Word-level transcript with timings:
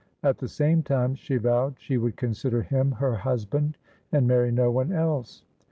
At 0.23 0.39
the 0.39 0.47
same 0.47 0.81
time 0.81 1.13
she 1.13 1.37
vowed 1.37 1.75
she 1.77 1.99
would 1.99 2.17
consider 2.17 2.63
him 2.63 2.93
her 2.93 3.13
husband, 3.17 3.77
and 4.11 4.27
marry 4.27 4.51
no 4.51 4.71
one 4.71 4.91
else. 4.91 5.43